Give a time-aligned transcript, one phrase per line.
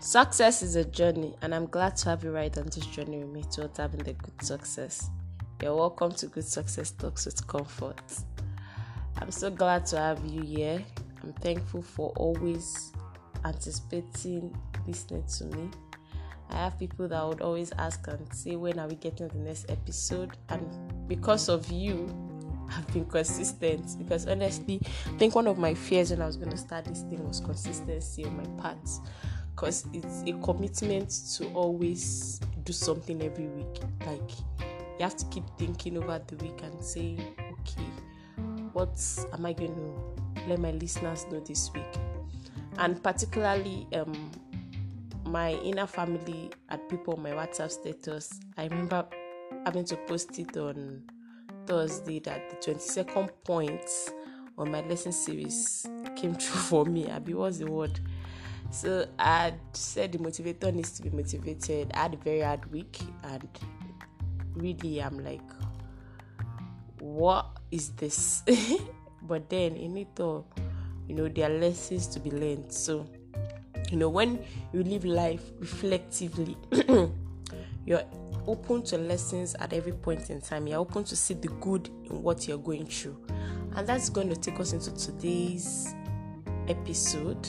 [0.00, 3.30] Success is a journey, and I'm glad to have you right on this journey with
[3.30, 5.10] me towards having the good success.
[5.60, 8.00] You're welcome to Good Success Talks with Comfort.
[9.20, 10.84] I'm so glad to have you here.
[11.24, 12.92] I'm thankful for always
[13.44, 14.56] anticipating
[14.86, 15.68] listening to me.
[16.50, 19.68] I have people that would always ask and say, When are we getting the next
[19.68, 20.36] episode?
[20.48, 22.08] And because of you,
[22.70, 23.98] I've been consistent.
[23.98, 27.02] Because honestly, I think one of my fears when I was going to start this
[27.02, 28.78] thing was consistency on my part
[29.58, 33.82] because it's a commitment to always do something every week.
[34.06, 37.90] Like you have to keep thinking over the week and saying, okay,
[38.72, 38.96] what
[39.32, 41.82] am I going to let my listeners know this week?
[42.78, 44.30] And particularly, um,
[45.24, 48.38] my inner family had people on my WhatsApp status.
[48.56, 49.08] I remember
[49.64, 51.02] having to post it on
[51.66, 53.90] Thursday that the 22nd point
[54.56, 55.84] on my lesson series
[56.14, 57.10] came true for me.
[57.10, 57.98] Abi, what's the word?
[58.70, 61.90] So I said the motivator needs to be motivated.
[61.94, 63.48] I had a very hard week, and
[64.54, 65.40] really, I'm like,
[67.00, 68.42] what is this?
[69.22, 70.46] but then in it all,
[71.06, 72.70] you know, there are lessons to be learned.
[72.72, 73.06] So,
[73.90, 76.56] you know, when you live life reflectively,
[77.86, 78.04] you're
[78.46, 80.66] open to lessons at every point in time.
[80.66, 83.18] You're open to see the good in what you're going through.
[83.76, 85.94] And that's going to take us into today's
[86.68, 87.48] episode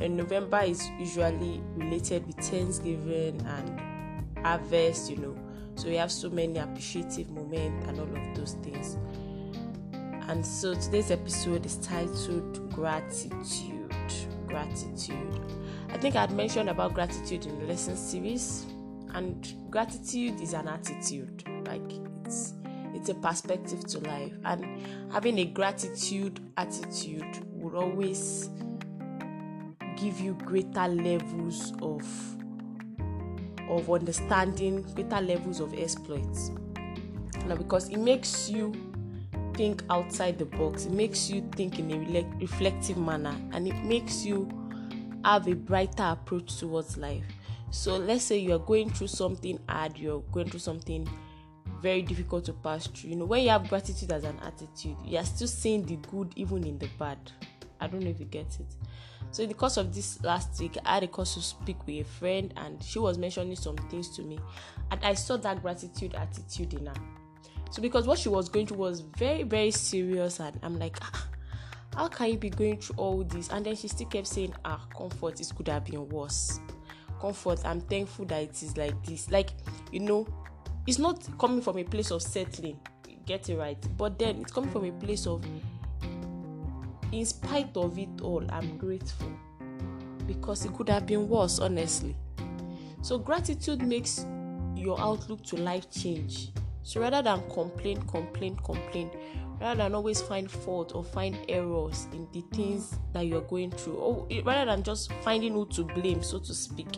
[0.00, 5.36] and November is usually related with Thanksgiving and harvest, you know.
[5.76, 8.96] So we have so many appreciative moments and all of those things.
[10.28, 13.92] And so today's episode is titled Gratitude.
[14.46, 15.40] Gratitude.
[15.90, 18.66] I think I had mentioned about gratitude in the lesson series,
[19.12, 21.44] and gratitude is an attitude.
[21.66, 21.82] Like
[22.24, 22.54] it's
[22.94, 28.48] it's a perspective to life, and having a gratitude attitude would always
[29.96, 32.04] give you greater levels of
[33.68, 36.50] of understanding, greater levels of exploits.
[37.46, 38.72] Now, because it makes you
[39.54, 44.24] think outside the box, it makes you think in a reflective manner, and it makes
[44.24, 44.48] you
[45.24, 47.24] have a brighter approach towards life.
[47.70, 51.08] So, let's say you are going through something hard, you're going through something
[51.80, 53.10] very difficult to pass through.
[53.10, 56.32] You know, when you have gratitude as an attitude, you are still seeing the good
[56.36, 57.18] even in the bad.
[57.80, 58.74] I don't know if you get it.
[59.34, 62.06] So in the course of this last week, I had a cause to speak with
[62.06, 64.38] a friend, and she was mentioning some things to me,
[64.92, 66.94] and I saw that gratitude attitude in her.
[67.72, 71.26] So because what she was going through was very very serious, and I'm like, ah,
[71.96, 73.48] how can you be going through all this?
[73.48, 76.60] And then she still kept saying, ah, comfort, it could have been worse.
[77.20, 79.32] Comfort, I'm thankful that it is like this.
[79.32, 79.50] Like
[79.90, 80.28] you know,
[80.86, 82.78] it's not coming from a place of settling.
[83.26, 85.44] Get it right, but then it's coming from a place of
[87.14, 89.30] in spite of it all, I'm grateful
[90.26, 92.16] because it could have been worse, honestly.
[93.02, 94.26] So, gratitude makes
[94.74, 96.50] your outlook to life change.
[96.82, 99.10] So, rather than complain, complain, complain,
[99.60, 103.94] rather than always find fault or find errors in the things that you're going through,
[103.94, 106.88] or rather than just finding who to blame, so to speak,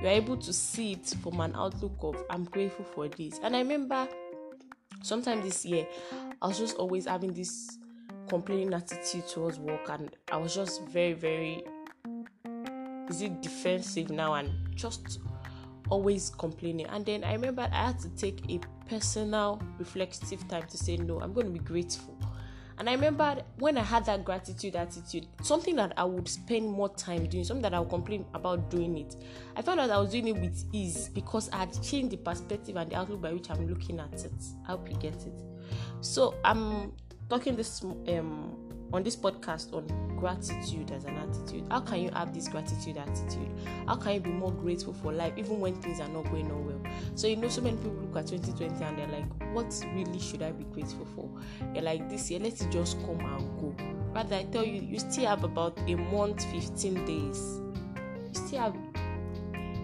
[0.00, 3.38] you're able to see it from an outlook of, I'm grateful for this.
[3.42, 4.08] And I remember
[5.02, 5.86] sometime this year,
[6.40, 7.76] I was just always having this
[8.30, 11.64] complaining attitude towards work and I was just very, very
[13.10, 15.18] is it defensive now and just
[15.90, 16.86] always complaining.
[16.86, 21.20] And then I remember I had to take a personal reflective time to say no,
[21.20, 22.16] I'm going to be grateful.
[22.78, 26.88] And I remember when I had that gratitude attitude, something that I would spend more
[26.88, 29.16] time doing, something that I would complain about doing it.
[29.54, 32.76] I found out I was doing it with ease because I had changed the perspective
[32.76, 34.32] and the outlook by which I'm looking at it.
[34.66, 35.42] I hope you get it.
[36.00, 36.92] So I'm
[37.30, 38.56] talking this um
[38.92, 39.86] on this podcast on
[40.16, 41.64] gratitude as an attitude.
[41.70, 43.48] How can you have this gratitude attitude?
[43.86, 46.66] How can you be more grateful for life even when things are not going on
[46.66, 46.92] well?
[47.14, 50.42] So you know, so many people look at 2020 and they're like, "What really should
[50.42, 51.30] I be grateful for?"
[51.72, 53.74] You're like, "This year, let it just come and go."
[54.12, 57.60] Rather, I tell you, you still have about a month, 15 days.
[57.94, 58.76] You still have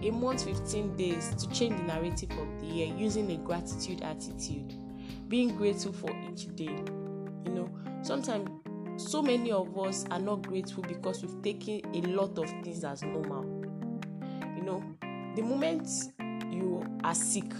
[0.03, 4.73] a month, 15 days to change the narrative of the year using a gratitude attitude,
[5.29, 6.75] being grateful for each day
[7.47, 7.69] you know
[8.01, 8.49] sometimes
[8.97, 13.03] so many of us are not grateful because we've taken a lot of things as
[13.03, 13.43] normal.
[14.55, 14.83] You know
[15.35, 15.87] the moment
[16.51, 17.51] you are sick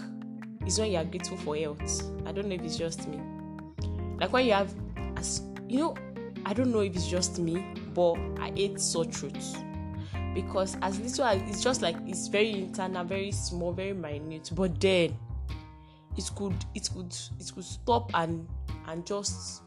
[0.66, 2.02] is when you are grateful for health.
[2.26, 3.20] I don't know if it's just me.
[4.18, 4.74] Like when you have
[5.16, 5.94] as you know
[6.46, 9.56] i don't know if it's just me but i ate sore throats
[10.34, 14.50] because as little as it's just like it's very internal very small very minute.
[14.54, 15.16] But then
[16.16, 18.46] it could it could it could stop and
[18.86, 19.62] and just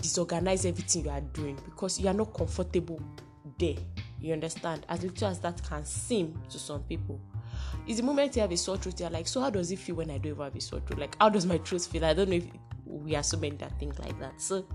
[0.00, 3.00] disorganize everything you are doing because you are not comfortable
[3.58, 3.76] there
[4.20, 4.84] You understand?
[4.88, 7.20] As little as that can seem to some people.
[7.86, 9.96] Is the moment you have a sore throat, you're like, so how does it feel
[9.96, 10.98] when I don't even have a sore throat?
[10.98, 12.04] Like, how does my throat feel?
[12.04, 12.44] I don't know if
[12.84, 14.40] we are so many that think like that.
[14.40, 14.66] So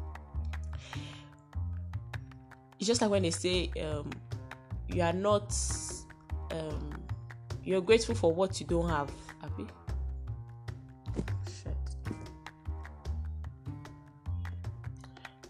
[2.79, 4.09] it's just like when they say um,
[4.87, 5.55] you are not
[6.51, 6.91] um,
[7.63, 9.11] you're grateful for what you don't have,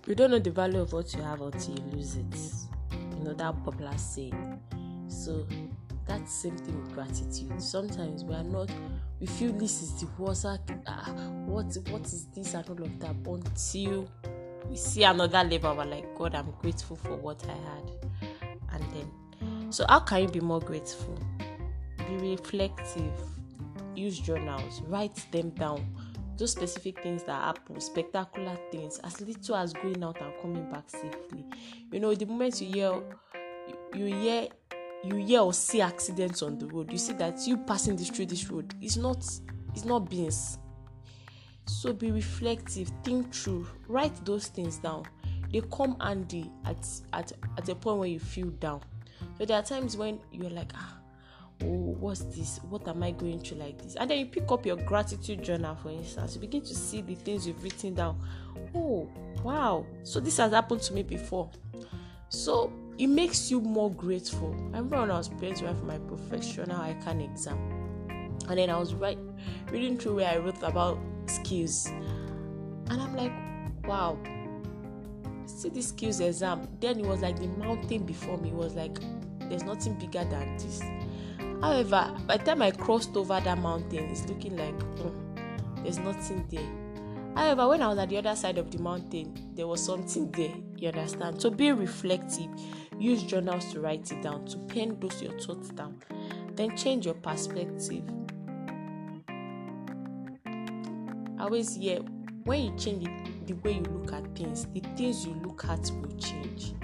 [0.07, 2.25] You don't know the value of what you have until you lose it.
[2.91, 4.59] You know that popular saying.
[5.07, 5.47] So
[6.07, 7.61] that same thing with gratitude.
[7.61, 8.69] Sometimes we are not
[9.19, 11.11] we feel this is the worst ah,
[11.45, 14.07] what what is this and all of that until
[14.69, 17.91] we see another level we're like God I'm grateful for what I had
[18.73, 21.17] and then so how can you be more grateful
[21.97, 23.13] be reflective
[23.95, 25.85] use journals write them down
[26.37, 30.89] those specific things that happen spectacular things as little as going out and coming back
[30.89, 31.45] safely.
[31.91, 33.01] You know the moment you hear
[33.93, 34.47] you, hear
[35.03, 38.25] you hear or see accidents on the road you see that you passing this through
[38.25, 39.17] this road is not
[39.73, 40.57] it's not beans.
[41.67, 45.05] So be reflective think through write those things down.
[45.51, 48.81] They come handy at at at a point where you feel down.
[49.37, 50.97] So there are times when you're like ah
[51.63, 52.59] oh what's this?
[52.69, 53.95] What am i going through like this?
[53.95, 56.35] And then you pick up your gratitude journal for instance.
[56.35, 58.19] You begin to see the things you've written down.
[58.73, 59.09] Oh
[59.43, 59.85] wow.
[60.03, 61.49] So this has happened to me before.
[62.29, 64.53] So it makes you more grateful.
[64.73, 67.57] I remember when i was preparing for my professional ICAN exam
[68.47, 69.17] and then i was right
[69.71, 71.87] reading through where i wrote about skills.
[71.87, 73.31] And i'm like
[73.85, 74.17] wow.
[75.45, 76.67] See this skills exam?
[76.79, 78.49] Then it was like the mountain before me.
[78.49, 78.97] It was like
[79.41, 80.81] there's nothing bigger than this
[81.65, 86.45] However, by the time I crossed over that mountain, it's looking like hmm, there's nothing
[86.47, 86.69] there.
[87.35, 90.53] However, when I was at the other side of the mountain, there was something there.
[90.75, 91.41] You understand?
[91.41, 92.51] So be reflective.
[92.99, 96.03] Use journals to write it down, to pen those your thoughts down.
[96.53, 98.03] Then change your perspective.
[101.39, 101.97] Always hear
[102.43, 103.07] when you change
[103.47, 106.75] the way you look at things, the things you look at will change.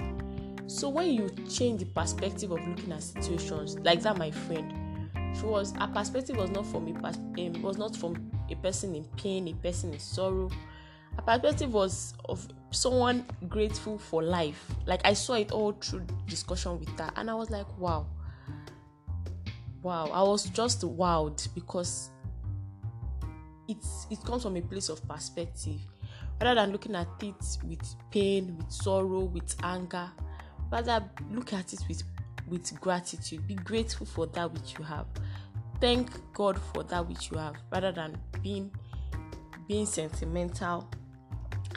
[0.71, 4.73] So when you change the perspective of looking at situations, like that, my friend,
[5.37, 9.03] she was her perspective was not from a um, was not from a person in
[9.17, 10.49] pain, a person in sorrow.
[11.17, 14.65] Her perspective was of someone grateful for life.
[14.85, 18.07] Like I saw it all through discussion with her, and I was like, wow,
[19.83, 20.05] wow.
[20.05, 22.11] I was just wowed because
[23.67, 25.81] it's it comes from a place of perspective
[26.39, 30.09] rather than looking at it with pain, with sorrow, with anger
[30.71, 32.03] rather look at it with
[32.47, 33.47] with gratitude.
[33.47, 35.05] Be grateful for that which you have.
[35.79, 38.71] Thank god for that which you have rather than being
[39.67, 40.87] being sentimental.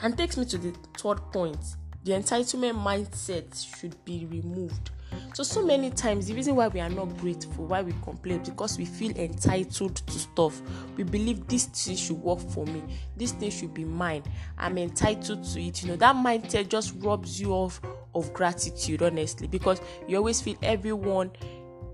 [0.03, 1.63] And takes me to the third point.
[2.03, 4.91] The entitlement mindset should be removed.
[5.33, 8.77] So so many times the reason why we are not grateful why we complain because
[8.77, 10.61] we feel entitled to stuff.
[10.97, 12.83] We believe this thing should work for me.
[13.15, 14.23] This thing should be mine.
[14.57, 15.81] I'm entitled to it.
[15.81, 17.79] You know that mindset just robs you of
[18.15, 21.31] of gratitude honestly because you always feel everyone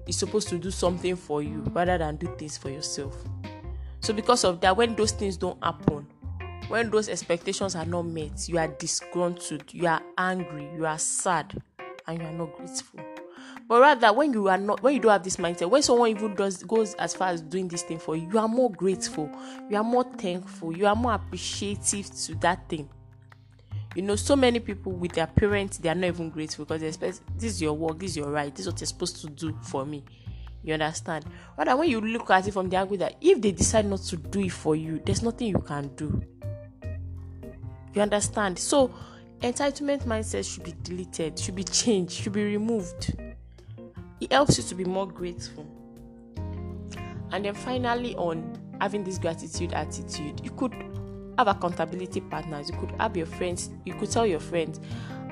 [0.07, 3.15] is supposed to do something for you rather than do things for yourself.
[3.99, 6.07] So because of that when those things don't happen
[6.67, 11.61] when those expectations are not met you are disgruntled you are angry you are sad
[12.07, 12.99] and you are not grateful.
[13.67, 16.35] But rather when you are not when you don't have this mindset when someone even
[16.35, 19.29] does goes as far as doing this thing for you you are more grateful
[19.69, 22.89] you are more thankful you are more appreciative to that thing
[23.95, 26.87] you know so many people with their parents they are not even grateful because they
[26.87, 29.27] expect this is your work this is your right this is what you're supposed to
[29.27, 30.03] do for me.
[30.63, 31.25] You understand?
[31.57, 34.17] Rather when you look at it from the angle that if they decide not to
[34.17, 36.21] do it for you there's nothing you can do.
[37.93, 38.57] You understand?
[38.59, 38.93] So
[39.41, 43.15] entitlement mindset should be deleted should be changed should be removed.
[44.19, 45.65] It helps you to be more grateful.
[47.31, 50.73] And then finally on having this gratitude attitude you could
[51.37, 54.79] have accountability partners you could have your friends you could tell your friends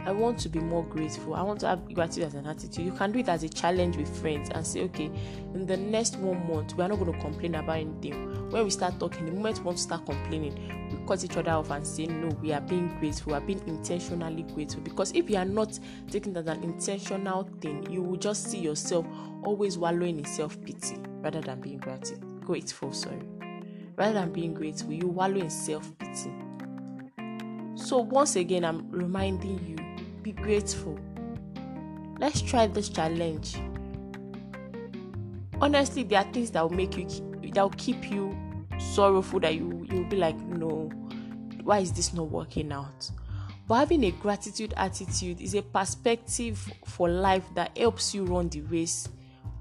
[0.05, 1.35] I want to be more grateful.
[1.35, 2.85] I want to have gratitude as an attitude.
[2.85, 5.11] You can do it as a challenge with friends and say, okay,
[5.53, 8.49] in the next one month, we are not going to complain about anything.
[8.49, 11.51] When we start talking, the moment we want to start complaining, we cut each other
[11.51, 13.33] off and say, no, we are being grateful.
[13.33, 14.81] We are being intentionally grateful.
[14.81, 15.77] Because if you are not
[16.09, 19.05] taking that as an intentional thing, you will just see yourself
[19.43, 22.91] always wallowing in self pity rather than being gratitude, grateful.
[22.93, 23.38] Sorry
[23.99, 26.31] rather than being grateful, you wallow in self pity.
[27.75, 29.75] So, once again, I'm reminding you
[30.23, 30.97] be grateful.
[32.17, 33.57] Let's try this challenge.
[35.61, 37.07] Honestly, there are things that will make you
[37.53, 38.35] that will keep you
[38.79, 40.89] sorrowful that you you'll be like, no,
[41.63, 43.11] why is this not working out?
[43.67, 48.61] But having a gratitude attitude is a perspective for life that helps you run the
[48.61, 49.09] race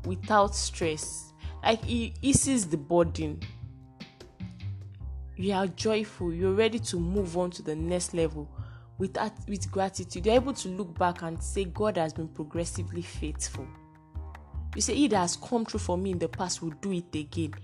[0.04, 1.32] without stress.
[1.62, 3.40] Like it eases the burden.
[5.38, 8.50] You are joyful, you're ready to move on to the next level
[8.98, 9.16] with
[9.46, 10.26] with gratitude.
[10.26, 13.66] You're able to look back and say, God has been progressively faithful.
[14.74, 17.14] You say, He that has come true for me in the past will do it
[17.14, 17.54] again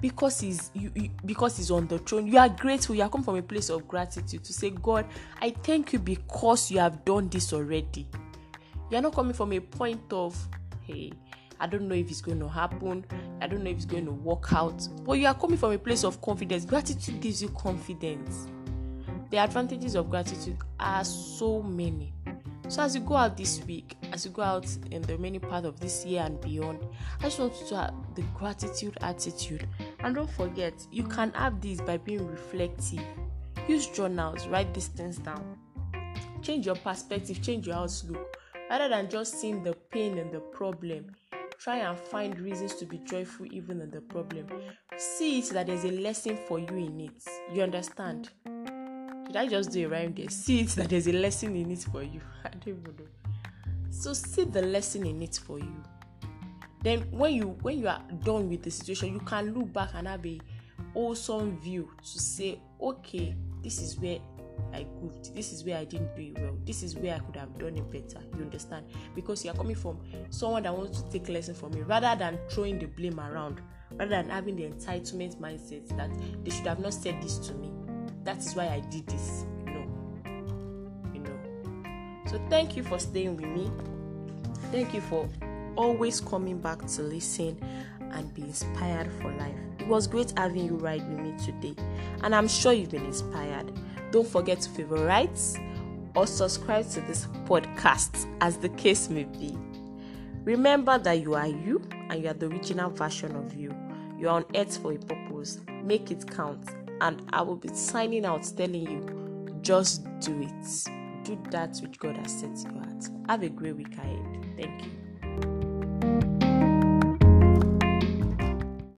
[0.00, 3.22] because he's you, you, because he's on the throne you are grateful you are come
[3.22, 5.06] from a place of gratitude to say god
[5.40, 8.06] i thank you because you have done this already
[8.90, 10.36] you are not coming from a point of
[10.82, 11.10] hey
[11.60, 13.04] i don't know if it's going to happen
[13.40, 15.78] i don't know if it's going to work out but you are coming from a
[15.78, 18.46] place of confidence gratitude gives you confidence
[19.30, 22.12] the advantages of gratitude are so many
[22.68, 25.64] so as you go out this week, as you go out in the many part
[25.64, 26.84] of this year and beyond,
[27.20, 29.68] I just want you to have the gratitude attitude.
[30.00, 33.04] And don't forget, you can have this by being reflective.
[33.68, 35.56] Use journals, write these things down.
[36.42, 38.36] Change your perspective, change your outlook.
[38.68, 41.14] Rather than just seeing the pain and the problem,
[41.58, 44.46] try and find reasons to be joyful even in the problem.
[44.96, 47.22] See it that there's a lesson for you in it.
[47.52, 48.30] You understand?
[49.26, 50.28] Did I just do a rhyme there?
[50.28, 52.20] See it that there's a lesson in it for you.
[52.44, 53.30] I don't even know.
[53.90, 55.82] So see the lesson in it for you.
[56.82, 60.06] Then when you when you are done with the situation, you can look back and
[60.06, 60.40] have a
[60.92, 64.18] wholesome view to say, okay, this is where
[64.72, 65.34] I goofed.
[65.34, 66.56] This is where I didn't do it well.
[66.64, 68.24] This is where I could have done it better.
[68.36, 68.86] You understand?
[69.14, 72.38] Because you are coming from someone that wants to take lesson from me rather than
[72.50, 73.60] throwing the blame around,
[73.92, 76.10] rather than having the entitlement mindset that
[76.44, 77.70] they should have not said this to me
[78.26, 79.46] that is why I did this.
[79.64, 79.86] No.
[81.14, 81.38] You know.
[82.26, 83.70] So thank you for staying with me.
[84.72, 85.28] Thank you for
[85.76, 87.58] always coming back to listen
[88.12, 89.54] and be inspired for life.
[89.78, 91.76] It was great having you ride with me today,
[92.22, 93.72] and I'm sure you've been inspired.
[94.10, 95.38] Don't forget to favorite
[96.14, 99.56] or subscribe to this podcast, as the case may be.
[100.44, 103.74] Remember that you are you and you are the original version of you.
[104.18, 105.60] You are on earth for a purpose.
[105.82, 106.64] Make it count
[107.00, 110.88] and I will be signing out telling you just do it.
[111.24, 113.08] Do that which God has set you at.
[113.28, 114.46] Have a great week ahead.
[114.56, 115.05] Thank you.